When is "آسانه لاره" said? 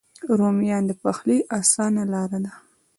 1.59-2.39